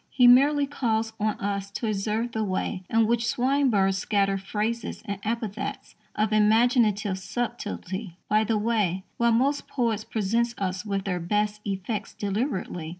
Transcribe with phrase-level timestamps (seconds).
[0.09, 5.19] He merely calls on us to observe the way in which Swinburne scatters phrases and
[5.23, 11.61] epithets of "imaginative subtlety" by the way, while most poets "present us with their best
[11.65, 12.89] effects deliberately."